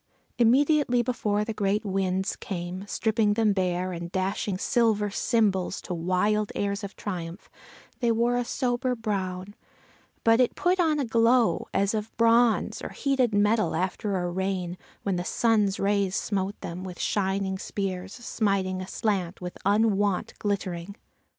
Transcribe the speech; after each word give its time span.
Immediately 0.39 1.03
before 1.03 1.45
the 1.45 1.53
great 1.53 1.85
winds 1.85 2.35
came, 2.35 2.87
stripping 2.87 3.35
them 3.35 3.53
bare, 3.53 3.91
and 3.93 4.11
dashing 4.11 4.57
silver 4.57 5.11
cymbals 5.11 5.79
to 5.83 5.93
wild 5.93 6.51
airs 6.55 6.83
of 6.83 6.95
triumph, 6.95 7.51
they 7.99 8.11
wore 8.11 8.35
a 8.35 8.43
sober 8.43 8.95
brown, 8.95 9.53
but 10.23 10.39
it 10.39 10.55
put 10.55 10.79
on 10.79 10.97
a 10.99 11.05
glow, 11.05 11.67
as 11.71 11.93
of 11.93 12.17
bronze 12.17 12.81
or 12.81 12.89
heated 12.89 13.35
metal 13.35 13.75
after 13.75 14.17
a 14.17 14.31
rain, 14.31 14.75
when 15.03 15.17
the 15.17 15.23
sun's 15.23 15.79
rays 15.79 16.15
smote 16.15 16.59
them 16.61 16.83
with 16.83 16.99
shining 16.99 17.59
spears 17.59 18.11
smiting 18.15 18.81
aslant 18.81 19.39
with 19.39 19.55
unwonted 19.67 20.39
glittering. 20.39 20.95